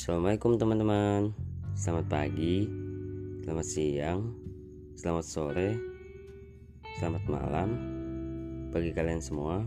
Assalamualaikum 0.00 0.56
teman-teman. 0.56 1.36
Selamat 1.76 2.08
pagi 2.08 2.64
Selamat 3.44 3.66
siang 3.68 4.32
Selamat 4.96 5.28
sore 5.28 5.76
Selamat 6.96 7.20
malam 7.28 7.68
Bagi 8.72 8.96
kalian 8.96 9.20
semua 9.20 9.60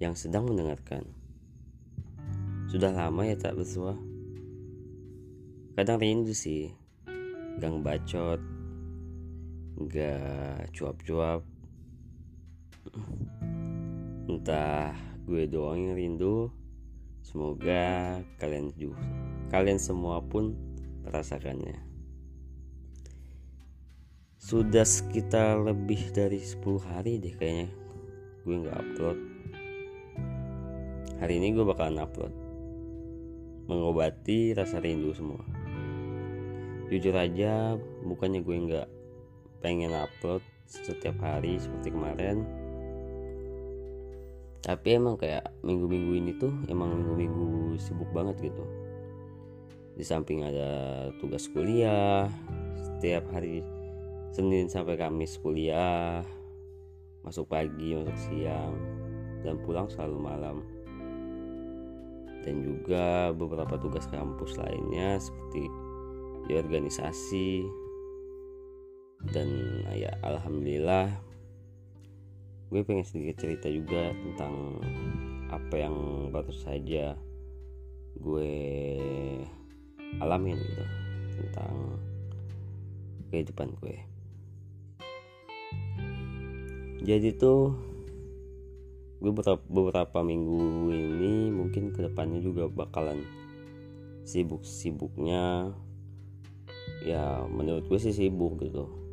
Yang 0.00 0.24
sedang 0.24 0.48
mendengarkan. 0.48 1.04
Sudah 2.72 2.88
lama 2.96 3.20
ya 3.28 3.36
tak 3.36 3.60
bersua? 3.60 3.92
Kadang 5.76 6.00
rindu 6.00 6.32
sih 6.32 6.72
Gang 7.60 7.84
bacot 7.84 8.40
Gak 9.76 10.72
cuap-cuap. 10.72 11.44
Entah 14.24 14.96
gue 15.28 15.44
doang 15.44 15.92
yang 15.92 16.00
rindu 16.00 16.63
Semoga 17.24 18.20
kalian 18.36 18.76
juga 18.76 19.00
kalian 19.48 19.80
semua 19.80 20.20
pun 20.20 20.52
merasakannya. 21.08 21.80
Sudah 24.36 24.84
sekitar 24.84 25.56
lebih 25.64 26.12
dari 26.12 26.36
10 26.36 26.60
hari 26.84 27.16
deh 27.16 27.32
kayaknya 27.32 27.72
gue 28.44 28.60
nggak 28.60 28.76
upload. 28.76 29.18
Hari 31.16 31.40
ini 31.40 31.56
gue 31.56 31.64
bakalan 31.64 32.04
upload. 32.04 32.34
Mengobati 33.72 34.52
rasa 34.52 34.84
rindu 34.84 35.16
semua. 35.16 35.40
Jujur 36.92 37.16
aja, 37.16 37.80
bukannya 38.04 38.44
gue 38.44 38.56
nggak 38.68 38.88
pengen 39.64 39.96
upload 39.96 40.44
setiap 40.68 41.16
hari 41.24 41.56
seperti 41.56 41.88
kemarin 41.88 42.63
tapi 44.64 44.96
emang 44.96 45.20
kayak 45.20 45.44
minggu-minggu 45.60 46.12
ini 46.16 46.32
tuh 46.40 46.48
emang 46.72 46.96
minggu-minggu 46.96 47.76
sibuk 47.76 48.08
banget 48.16 48.48
gitu. 48.48 48.64
Di 49.92 50.00
samping 50.00 50.40
ada 50.40 51.12
tugas 51.20 51.44
kuliah 51.52 52.32
setiap 52.80 53.28
hari 53.28 53.60
Senin 54.32 54.72
sampai 54.72 54.96
Kamis 54.96 55.36
kuliah 55.36 56.24
masuk 57.20 57.52
pagi 57.52 57.92
masuk 57.92 58.16
siang 58.16 58.72
dan 59.44 59.60
pulang 59.60 59.84
selalu 59.92 60.16
malam. 60.16 60.56
Dan 62.40 62.64
juga 62.64 63.36
beberapa 63.36 63.76
tugas 63.76 64.08
kampus 64.08 64.56
lainnya 64.56 65.20
seperti 65.20 65.68
di 66.48 66.52
organisasi. 66.56 67.50
Dan 69.28 69.80
ya 69.92 70.12
alhamdulillah 70.24 71.33
gue 72.74 72.82
pengen 72.82 73.06
sedikit 73.06 73.38
cerita 73.46 73.70
juga 73.70 74.10
tentang 74.10 74.82
apa 75.46 75.74
yang 75.78 75.94
baru 76.34 76.50
saja 76.50 77.14
gue 78.18 78.54
alamin 80.18 80.58
gitu 80.58 80.84
tentang 81.38 82.02
kehidupan 83.30 83.78
gue. 83.78 83.94
Jadi 87.06 87.30
tuh 87.38 87.78
gue 89.22 89.30
beberapa, 89.30 89.62
beberapa 89.70 90.26
minggu 90.26 90.90
ini 90.90 91.54
mungkin 91.54 91.94
ke 91.94 92.10
depannya 92.10 92.42
juga 92.42 92.66
bakalan 92.66 93.22
sibuk-sibuknya. 94.26 95.70
Ya 97.06 97.46
menurut 97.46 97.86
gue 97.86 98.02
sih 98.02 98.10
sibuk 98.10 98.58
gitu 98.66 99.03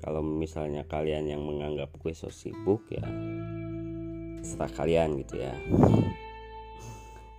kalau 0.00 0.24
misalnya 0.24 0.82
kalian 0.88 1.28
yang 1.28 1.42
menganggap 1.44 1.92
gue 2.00 2.12
so 2.16 2.32
sibuk 2.32 2.84
ya 2.88 3.04
setelah 4.40 4.72
kalian 4.72 5.20
gitu 5.20 5.44
ya. 5.44 5.54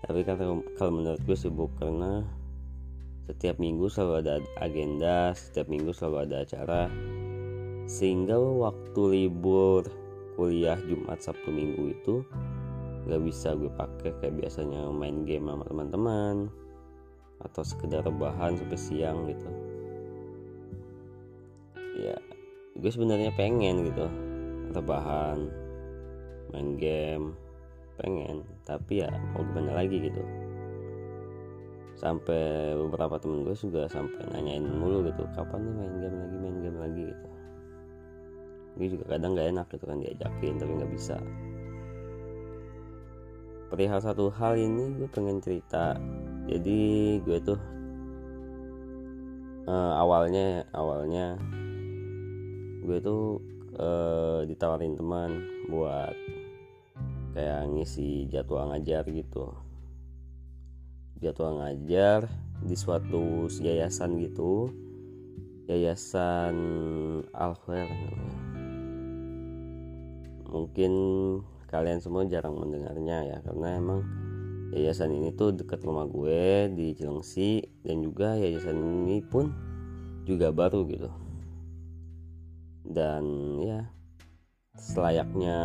Tapi 0.06 0.22
kalau 0.26 0.62
kalau 0.78 0.92
menurut 1.02 1.22
gue 1.26 1.38
sibuk 1.38 1.74
karena 1.82 2.26
setiap 3.26 3.58
minggu 3.58 3.90
selalu 3.90 4.14
ada 4.26 4.36
agenda 4.62 5.34
setiap 5.34 5.66
minggu 5.70 5.92
selalu 5.94 6.30
ada 6.30 6.36
acara. 6.46 6.84
Sehingga 7.90 8.38
waktu 8.40 9.02
libur 9.10 9.90
kuliah 10.38 10.80
Jumat 10.88 11.20
Sabtu 11.20 11.52
Minggu 11.52 11.92
itu 11.92 12.24
gak 13.10 13.22
bisa 13.26 13.58
gue 13.58 13.68
pakai 13.74 14.14
kayak 14.22 14.38
biasanya 14.38 14.88
main 14.94 15.26
game 15.26 15.50
sama 15.50 15.66
teman-teman 15.66 16.48
atau 17.42 17.64
sekedar 17.66 18.06
rebahan 18.06 18.54
sampai 18.54 18.78
siang 18.78 19.26
gitu 19.26 19.50
gue 22.82 22.90
sebenarnya 22.90 23.30
pengen 23.38 23.86
gitu 23.86 24.10
rebahan 24.74 25.54
main 26.52 26.76
game 26.82 27.38
pengen. 28.02 28.42
Tapi 28.66 29.06
ya 29.06 29.10
mau 29.32 29.46
gimana 29.46 29.78
lagi 29.78 30.02
gitu. 30.02 30.22
Sampai 31.94 32.74
beberapa 32.74 33.22
temen 33.22 33.46
gue 33.46 33.54
juga 33.54 33.86
sampai 33.86 34.26
nanyain 34.34 34.66
mulu 34.66 35.06
gitu 35.06 35.22
kapan 35.38 35.62
nih 35.62 35.74
main 35.78 35.96
game 36.02 36.18
lagi 36.18 36.36
main 36.42 36.58
game 36.66 36.80
lagi? 36.82 37.04
gitu. 37.14 37.28
Gue 38.72 38.88
juga 38.88 39.06
kadang 39.14 39.38
gak 39.38 39.50
enak 39.52 39.68
gitu 39.70 39.86
kan 39.86 39.98
diajakin 40.02 40.54
tapi 40.58 40.72
nggak 40.82 40.94
bisa. 40.96 41.18
Perihal 43.72 44.02
satu 44.04 44.34
hal 44.34 44.58
ini 44.58 44.98
gue 45.00 45.08
pengen 45.14 45.40
cerita. 45.40 45.96
Jadi 46.50 46.80
gue 47.22 47.38
tuh 47.40 47.60
uh, 49.70 49.94
awalnya 50.02 50.66
awalnya 50.74 51.38
gue 52.82 52.98
tuh 53.00 53.40
uh, 53.78 54.42
ditawarin 54.46 54.98
teman 54.98 55.46
buat 55.70 56.14
kayak 57.38 57.72
ngisi 57.72 58.28
jadwal 58.28 58.74
ngajar 58.74 59.06
gitu. 59.08 59.54
Jadwal 61.22 61.62
ngajar 61.62 62.26
di 62.66 62.76
suatu 62.76 63.48
yayasan 63.62 64.18
gitu. 64.20 64.74
Yayasan 65.70 66.58
Alfer 67.32 67.88
mungkin 70.52 70.92
kalian 71.72 72.04
semua 72.04 72.28
jarang 72.28 72.60
mendengarnya 72.60 73.24
ya 73.24 73.38
karena 73.40 73.80
emang 73.80 74.04
yayasan 74.76 75.16
ini 75.16 75.32
tuh 75.32 75.56
dekat 75.56 75.80
rumah 75.88 76.04
gue 76.04 76.68
di 76.76 76.92
Cilengsi 76.92 77.64
dan 77.88 78.04
juga 78.04 78.36
yayasan 78.36 78.76
ini 78.76 79.24
pun 79.24 79.56
juga 80.28 80.52
baru 80.52 80.84
gitu 80.92 81.08
dan 82.86 83.24
ya 83.62 83.80
selayaknya 84.78 85.60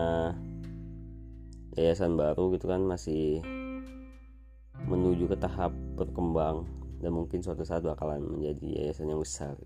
yayasan 1.77 2.17
baru 2.17 2.53
gitu 2.57 2.67
kan 2.69 2.83
masih 2.83 3.45
menuju 4.89 5.29
ke 5.29 5.37
tahap 5.37 5.73
berkembang 5.97 6.65
dan 7.01 7.13
mungkin 7.13 7.45
suatu 7.45 7.65
saat 7.65 7.85
bakalan 7.85 8.25
menjadi 8.25 8.85
yayasan 8.85 9.13
yang 9.13 9.21
besar. 9.21 9.57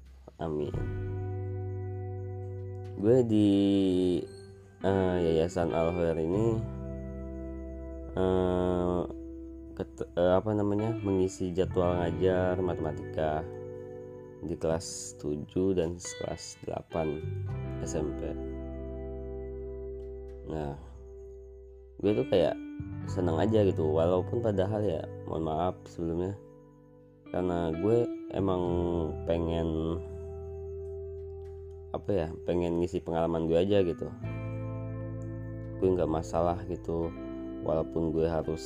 Amin. 0.43 0.75
Gue 3.01 3.25
di 3.25 3.51
uh, 4.85 5.17
yayasan 5.21 5.73
Al 5.73 5.95
ini 6.21 6.59
uh, 8.19 9.03
uh, 10.17 10.33
apa 10.37 10.51
namanya 10.53 10.93
mengisi 11.01 11.55
jadwal 11.55 11.97
ngajar 11.97 12.59
matematika 12.61 13.41
di 14.45 14.57
kelas 14.57 15.17
7 15.21 15.77
dan 15.77 15.97
kelas 15.97 16.59
8 16.67 17.85
SMP 17.85 18.21
nah 20.51 20.75
gue 22.01 22.13
tuh 22.17 22.27
kayak 22.33 22.57
seneng 23.07 23.37
aja 23.37 23.61
gitu 23.65 23.85
walaupun 23.93 24.41
padahal 24.41 24.81
ya 24.81 25.05
mohon 25.29 25.45
maaf 25.45 25.77
sebelumnya 25.85 26.33
karena 27.31 27.71
gue 27.71 28.09
emang 28.35 28.63
pengen 29.27 30.01
apa 31.91 32.11
ya 32.11 32.29
pengen 32.47 32.79
ngisi 32.79 33.03
pengalaman 33.03 33.51
gue 33.51 33.59
aja 33.59 33.83
gitu. 33.83 34.07
Gue 35.83 35.89
nggak 35.95 36.11
masalah 36.11 36.59
gitu 36.71 37.11
walaupun 37.67 38.15
gue 38.15 38.27
harus 38.27 38.63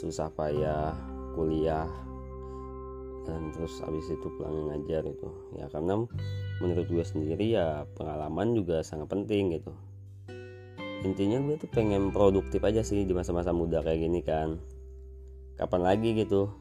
susah 0.00 0.32
payah 0.32 0.96
kuliah 1.36 1.88
dan 3.24 3.50
terus 3.56 3.80
habis 3.80 4.04
itu 4.12 4.28
pulang 4.36 4.68
ngajar 4.68 5.04
itu 5.08 5.28
ya 5.56 5.66
karena 5.72 6.04
menurut 6.60 6.86
gue 6.86 7.04
sendiri 7.04 7.56
ya 7.56 7.88
pengalaman 7.96 8.52
juga 8.52 8.84
sangat 8.84 9.10
penting 9.10 9.56
gitu. 9.58 9.72
Intinya 11.04 11.36
gue 11.44 11.60
tuh 11.60 11.68
pengen 11.68 12.12
produktif 12.12 12.64
aja 12.64 12.80
sih 12.80 13.04
di 13.04 13.12
masa-masa 13.12 13.52
muda 13.52 13.84
kayak 13.84 14.00
gini 14.08 14.20
kan. 14.24 14.56
Kapan 15.60 15.82
lagi 15.84 16.16
gitu 16.16 16.52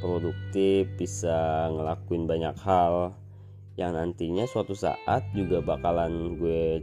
produktif 0.00 0.88
bisa 0.96 1.68
ngelakuin 1.68 2.24
banyak 2.24 2.56
hal 2.64 3.12
yang 3.76 3.92
nantinya 3.92 4.48
suatu 4.48 4.72
saat 4.72 5.22
juga 5.36 5.60
bakalan 5.60 6.38
gue 6.38 6.80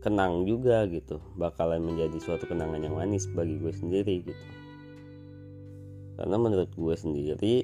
kenang 0.00 0.48
juga 0.48 0.84
gitu. 0.88 1.20
Bakalan 1.36 1.84
menjadi 1.84 2.16
suatu 2.20 2.44
kenangan 2.48 2.80
yang 2.80 2.96
manis 2.96 3.28
bagi 3.32 3.56
gue 3.60 3.72
sendiri 3.72 4.24
gitu 4.24 4.63
karena 6.14 6.36
menurut 6.38 6.70
gue 6.74 6.94
sendiri 6.94 7.54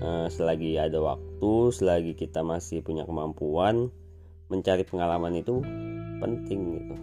uh, 0.00 0.26
selagi 0.30 0.80
ada 0.80 0.98
waktu 1.00 1.52
selagi 1.74 2.16
kita 2.16 2.40
masih 2.40 2.80
punya 2.80 3.04
kemampuan 3.04 3.92
mencari 4.48 4.82
pengalaman 4.84 5.36
itu 5.36 5.60
penting 6.18 6.60
gitu. 6.80 6.94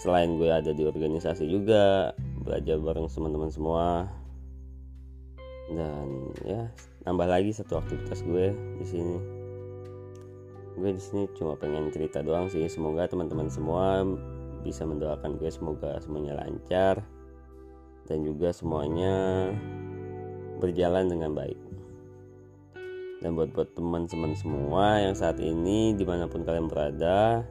Selain 0.00 0.32
gue 0.40 0.48
ada 0.48 0.72
di 0.72 0.86
organisasi 0.86 1.44
juga 1.44 2.14
belajar 2.40 2.80
bareng 2.80 3.10
teman-teman 3.10 3.50
semua. 3.52 4.08
Dan 5.70 6.34
ya 6.42 6.66
nambah 7.04 7.28
lagi 7.28 7.52
satu 7.52 7.78
aktivitas 7.78 8.24
gue 8.24 8.54
di 8.80 8.86
sini. 8.86 9.18
Gue 10.80 10.96
di 10.96 11.02
sini 11.02 11.28
cuma 11.36 11.58
pengen 11.58 11.92
cerita 11.92 12.24
doang 12.24 12.48
sih. 12.48 12.64
Semoga 12.70 13.10
teman-teman 13.10 13.52
semua 13.52 14.06
bisa 14.64 14.88
mendoakan 14.88 15.36
gue 15.36 15.50
semoga 15.52 16.00
semuanya 16.00 16.36
lancar 16.36 17.00
dan 18.10 18.26
juga 18.26 18.50
semuanya 18.50 19.46
berjalan 20.58 21.06
dengan 21.06 21.30
baik. 21.30 21.54
Dan 23.22 23.38
buat 23.38 23.54
buat 23.54 23.70
teman-teman 23.78 24.34
semua 24.34 24.98
yang 24.98 25.14
saat 25.14 25.38
ini 25.38 25.94
di 25.94 26.02
mana 26.02 26.26
pun 26.26 26.42
kalian 26.42 26.66
berada 26.66 27.46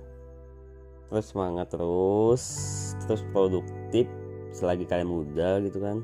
terus 1.10 1.34
semangat 1.34 1.74
terus 1.74 2.44
terus 3.08 3.26
produktif 3.34 4.06
selagi 4.52 4.84
kalian 4.84 5.08
muda 5.08 5.64
gitu 5.64 5.80
kan. 5.80 6.04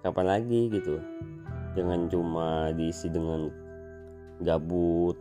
Kapan 0.00 0.26
lagi 0.40 0.72
gitu? 0.72 0.96
Jangan 1.76 2.08
cuma 2.08 2.72
diisi 2.72 3.12
dengan 3.12 3.52
gabut 4.40 5.14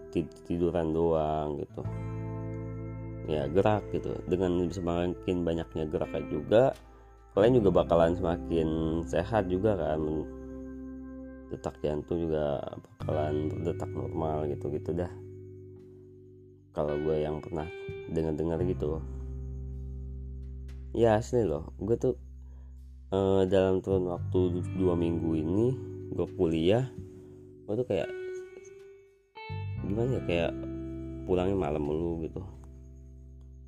tiduran 0.47 0.95
doang 0.95 1.59
gitu. 1.59 1.83
Ya 3.27 3.45
gerak 3.51 3.83
gitu. 3.91 4.15
Dengan 4.25 4.71
semakin 4.71 5.43
banyaknya 5.45 5.85
gerak 5.91 6.15
juga 6.31 6.73
kalian 7.31 7.63
juga 7.63 7.83
bakalan 7.83 8.11
semakin 8.15 8.69
sehat 9.07 9.47
juga 9.47 9.79
kan. 9.79 10.27
Detak 11.51 11.79
jantung 11.83 12.27
juga 12.27 12.59
bakalan 12.99 13.51
berdetak 13.51 13.91
normal 13.91 14.47
gitu 14.51 14.71
gitu 14.71 14.91
dah. 14.95 15.11
Kalau 16.71 16.95
gue 16.95 17.23
yang 17.23 17.43
pernah 17.43 17.67
dengar-dengar 18.11 18.59
gitu. 18.67 18.99
Ya 20.91 21.19
asli 21.19 21.43
loh. 21.47 21.71
Gue 21.79 21.95
tuh 21.95 22.15
uh, 23.15 23.47
dalam 23.47 23.79
turun 23.79 24.11
waktu 24.11 24.63
dua 24.75 24.95
minggu 24.95 25.31
ini 25.35 25.65
gue 26.11 26.27
kuliah 26.35 26.91
gue 27.63 27.79
tuh 27.79 27.87
kayak 27.87 28.11
gimana 29.87 30.19
ya 30.19 30.21
kayak 30.27 30.51
pulangnya 31.23 31.55
malam 31.55 31.83
mulu 31.87 32.19
gitu. 32.27 32.43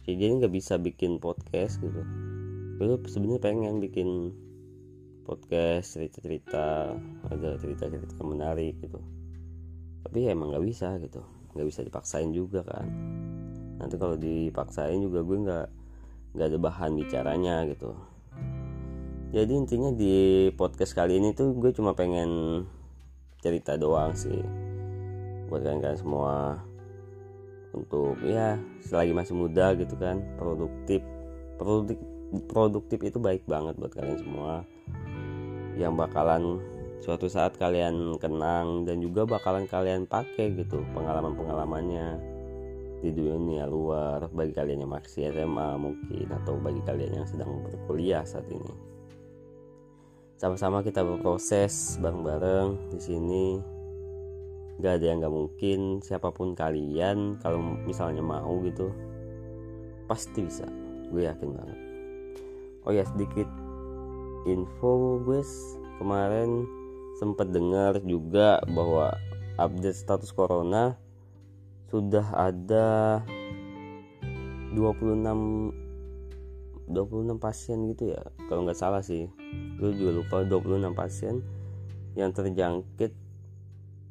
Jadi 0.04 0.44
nggak 0.44 0.52
bisa 0.52 0.76
bikin 0.76 1.16
podcast 1.24 1.80
gitu 1.80 2.04
gue 2.74 2.98
sebenarnya 3.06 3.42
pengen 3.42 3.78
bikin 3.78 4.34
podcast 5.24 5.96
cerita-cerita 5.96 6.98
ada 7.30 7.50
cerita-cerita 7.62 8.22
menarik 8.26 8.82
gitu. 8.82 9.00
Tapi 10.04 10.28
ya 10.28 10.36
emang 10.36 10.52
nggak 10.52 10.66
bisa 10.66 10.98
gitu. 11.00 11.24
Nggak 11.54 11.68
bisa 11.70 11.80
dipaksain 11.86 12.34
juga 12.34 12.66
kan. 12.66 12.86
Nanti 13.78 13.96
kalau 13.96 14.18
dipaksain 14.20 15.00
juga 15.00 15.22
gue 15.22 15.38
nggak 15.48 15.68
nggak 16.34 16.48
ada 16.50 16.60
bahan 16.60 16.92
bicaranya 16.98 17.56
gitu. 17.70 17.94
Jadi 19.34 19.52
intinya 19.54 19.90
di 19.90 20.50
podcast 20.54 20.94
kali 20.94 21.18
ini 21.18 21.34
tuh 21.34 21.58
gue 21.58 21.74
cuma 21.74 21.94
pengen 21.98 22.64
cerita 23.42 23.78
doang 23.78 24.14
sih. 24.14 24.42
Buat 25.50 25.62
kalian-kalian 25.62 26.00
semua. 26.02 26.62
Untuk 27.74 28.22
ya 28.22 28.62
selagi 28.86 29.14
masih 29.14 29.34
muda 29.34 29.74
gitu 29.74 29.98
kan. 29.98 30.22
Produktif. 30.38 31.02
Produktif 31.58 32.13
produktif 32.50 33.00
itu 33.06 33.22
baik 33.22 33.46
banget 33.46 33.78
buat 33.78 33.94
kalian 33.94 34.18
semua. 34.18 34.54
Yang 35.78 35.94
bakalan 35.98 36.44
suatu 37.04 37.28
saat 37.28 37.60
kalian 37.60 38.16
kenang 38.18 38.88
dan 38.88 39.04
juga 39.04 39.28
bakalan 39.28 39.68
kalian 39.68 40.08
pakai 40.08 40.56
gitu 40.56 40.82
pengalaman-pengalamannya 40.96 42.32
di 43.04 43.12
dunia 43.12 43.68
luar 43.68 44.32
bagi 44.32 44.56
kalian 44.56 44.88
yang 44.88 44.94
masih 44.96 45.28
SMA 45.36 45.76
mungkin 45.76 46.28
atau 46.32 46.56
bagi 46.56 46.80
kalian 46.88 47.20
yang 47.22 47.28
sedang 47.28 47.60
berkuliah 47.60 48.24
saat 48.24 48.48
ini. 48.48 48.72
Sama-sama 50.40 50.80
kita 50.80 51.04
berproses 51.04 52.00
bareng-bareng 52.00 52.96
di 52.96 53.00
sini. 53.00 53.46
Gak 54.82 55.00
ada 55.00 55.06
yang 55.06 55.22
gak 55.22 55.36
mungkin 55.36 56.02
siapa 56.02 56.34
pun 56.34 56.58
kalian 56.58 57.38
kalau 57.44 57.62
misalnya 57.62 58.24
mau 58.26 58.58
gitu 58.64 58.90
pasti 60.08 60.42
bisa. 60.44 60.66
Gue 61.14 61.30
yakin 61.30 61.52
banget 61.54 61.83
oh 62.84 62.92
ya 62.92 63.04
sedikit 63.08 63.48
info 64.48 65.22
guys. 65.24 65.80
Kemarin 66.02 66.68
sempat 67.22 67.54
dengar 67.54 68.02
juga 68.04 68.60
bahwa 68.68 69.16
update 69.56 69.96
status 69.96 70.34
corona 70.34 70.98
sudah 71.94 72.26
ada 72.34 73.22
26 74.74 75.84
26 76.90 77.38
pasien 77.40 77.78
gitu 77.94 78.12
ya 78.12 78.22
kalau 78.50 78.66
nggak 78.66 78.80
salah 78.80 79.06
sih. 79.06 79.30
Gue 79.80 79.94
juga 79.96 80.12
lupa 80.20 80.38
26 80.44 80.92
pasien 80.98 81.36
yang 82.18 82.34
terjangkit 82.34 83.14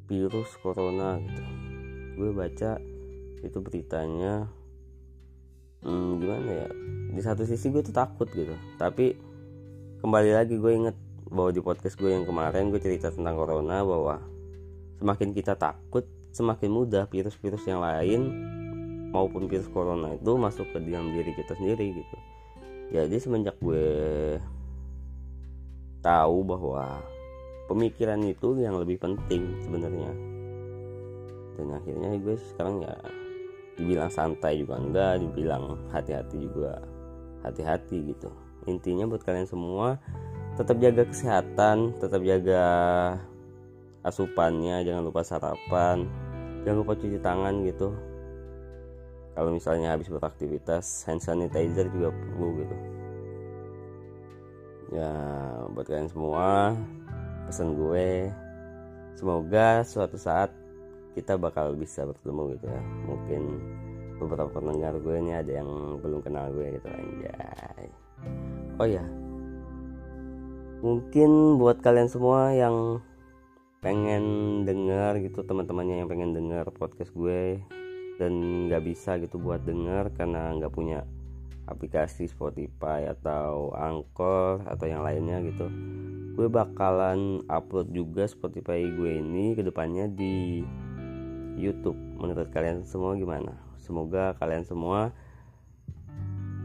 virus 0.07 0.49
corona 0.63 1.19
gitu. 1.21 1.43
Gue 2.17 2.29
baca 2.31 2.79
itu 3.43 3.57
beritanya 3.59 4.47
hmm, 5.83 6.11
gimana 6.19 6.49
ya? 6.49 6.67
Di 7.13 7.21
satu 7.21 7.43
sisi 7.45 7.69
gue 7.69 7.83
tuh 7.85 7.93
takut 7.93 8.25
gitu. 8.31 8.55
Tapi 8.79 9.13
kembali 10.01 10.31
lagi 10.33 10.57
gue 10.57 10.71
inget 10.73 10.97
bahwa 11.29 11.49
di 11.53 11.61
podcast 11.63 11.95
gue 11.95 12.11
yang 12.11 12.27
kemarin 12.27 12.73
gue 12.73 12.81
cerita 12.81 13.13
tentang 13.13 13.37
corona 13.37 13.85
bahwa 13.85 14.19
semakin 14.99 15.29
kita 15.31 15.55
takut 15.55 16.05
semakin 16.33 16.69
mudah 16.73 17.05
virus-virus 17.07 17.63
yang 17.69 17.79
lain 17.79 18.21
maupun 19.13 19.45
virus 19.45 19.69
corona 19.69 20.17
itu 20.17 20.33
masuk 20.33 20.65
ke 20.73 20.81
dalam 20.81 21.13
diri 21.13 21.31
kita 21.37 21.53
sendiri 21.53 21.93
gitu. 21.93 22.17
Jadi 22.93 23.15
semenjak 23.21 23.57
gue 23.61 23.85
tahu 26.01 26.37
bahwa 26.43 26.99
pemikiran 27.69 28.21
itu 28.25 28.59
yang 28.59 28.75
lebih 28.77 28.97
penting 28.99 29.61
sebenarnya. 29.63 30.11
Dan 31.53 31.67
akhirnya 31.69 32.09
gue 32.17 32.35
sekarang 32.53 32.81
ya 32.81 32.93
dibilang 33.77 34.11
santai 34.11 34.61
juga 34.61 34.77
enggak 34.77 35.21
dibilang 35.21 35.77
hati-hati 35.89 36.37
juga 36.37 36.81
hati-hati 37.41 38.13
gitu. 38.13 38.29
Intinya 38.69 39.09
buat 39.09 39.25
kalian 39.25 39.49
semua 39.49 39.99
tetap 40.53 40.77
jaga 40.77 41.03
kesehatan 41.09 41.97
tetap 41.97 42.21
jaga 42.21 42.63
asupannya 44.05 44.85
jangan 44.85 45.01
lupa 45.01 45.25
sarapan 45.25 46.05
jangan 46.61 46.77
lupa 46.85 46.93
cuci 46.93 47.17
tangan 47.19 47.55
gitu. 47.65 47.89
Kalau 49.33 49.49
misalnya 49.49 49.97
habis 49.97 50.13
beraktivitas 50.13 51.09
hand 51.09 51.17
sanitizer 51.25 51.89
juga 51.89 52.13
perlu 52.13 52.47
gitu. 52.61 52.75
Ya 54.93 55.09
buat 55.73 55.89
kalian 55.89 56.05
semua 56.13 56.77
pesan 57.49 57.73
gue 57.73 58.29
semoga 59.17 59.81
suatu 59.81 60.21
saat 60.21 60.53
kita 61.13 61.37
bakal 61.37 61.77
bisa 61.77 62.03
bertemu 62.05 62.57
gitu 62.57 62.65
ya. 62.67 62.81
Mungkin 63.09 63.41
beberapa 64.17 64.49
pendengar 64.49 64.97
gue 64.97 65.15
ini 65.17 65.31
ada 65.33 65.51
yang 65.63 65.97
belum 66.01 66.21
kenal 66.21 66.49
gue 66.51 66.77
gitu 66.77 66.87
anjay. 66.89 67.87
Oh 68.81 68.89
ya 68.89 69.05
mungkin 70.83 71.55
buat 71.63 71.79
kalian 71.79 72.11
semua 72.11 72.51
yang 72.51 72.99
pengen 73.79 74.23
dengar 74.67 75.15
gitu 75.23 75.39
teman-temannya 75.47 76.03
yang 76.03 76.11
pengen 76.11 76.35
dengar 76.35 76.67
podcast 76.75 77.15
gue 77.15 77.63
dan 78.19 78.67
nggak 78.67 78.83
bisa 78.83 79.15
gitu 79.15 79.39
buat 79.39 79.63
dengar 79.63 80.11
karena 80.11 80.51
nggak 80.59 80.75
punya 80.75 81.07
aplikasi 81.71 82.27
Spotify 82.27 83.07
atau 83.07 83.71
Anchor 83.71 84.67
atau 84.67 84.83
yang 84.83 85.07
lainnya 85.07 85.39
gitu 85.47 85.71
gue 86.35 86.47
bakalan 86.51 87.39
upload 87.47 87.87
juga 87.95 88.27
Spotify 88.27 88.83
gue 88.83 89.23
ini 89.23 89.55
ke 89.55 89.63
depannya 89.63 90.11
di 90.11 90.67
YouTube. 91.57 91.97
Menurut 92.17 92.49
kalian 92.49 92.85
semua 92.85 93.15
gimana? 93.17 93.55
Semoga 93.79 94.33
kalian 94.39 94.63
semua 94.63 95.11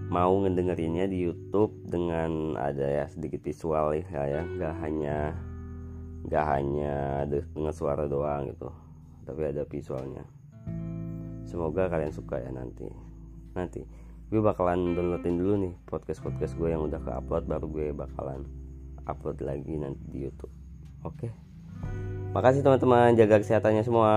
mau 0.09 0.33
ngedengerinnya 0.40 1.04
di 1.04 1.28
YouTube 1.28 1.76
dengan 1.85 2.57
ada 2.57 3.04
ya 3.04 3.04
sedikit 3.12 3.45
visual 3.45 3.92
ya 3.92 4.25
ya 4.25 4.40
nggak 4.40 4.75
hanya 4.80 5.37
nggak 6.25 6.45
hanya 6.49 6.95
dengan 7.28 7.75
suara 7.75 8.09
doang 8.09 8.49
gitu. 8.49 8.73
Tapi 9.28 9.42
ada 9.45 9.68
visualnya. 9.68 10.25
Semoga 11.45 11.92
kalian 11.92 12.12
suka 12.12 12.40
ya 12.40 12.49
nanti. 12.52 12.88
Nanti 13.52 13.85
gue 14.28 14.40
bakalan 14.45 14.92
downloadin 14.92 15.40
dulu 15.40 15.54
nih 15.57 15.75
podcast 15.88 16.21
podcast 16.21 16.52
gue 16.61 16.68
yang 16.68 16.85
udah 16.85 17.00
ke 17.00 17.11
upload 17.16 17.49
baru 17.49 17.64
gue 17.64 17.87
bakalan 17.97 18.45
upload 19.09 19.40
lagi 19.40 19.80
nanti 19.80 20.04
di 20.12 20.28
YouTube. 20.28 20.52
Oke 21.04 21.33
makasih 22.32 22.64
teman-teman. 22.64 23.16
Jaga 23.16 23.40
kesehatannya 23.40 23.82
semua. 23.85 24.12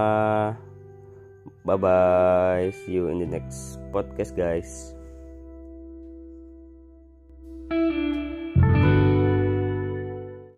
Bye 1.61 1.77
bye 1.77 2.73
see 2.73 2.97
you 2.97 3.13
in 3.13 3.21
the 3.21 3.29
next 3.29 3.77
podcast 3.93 4.33
guys 4.33 4.97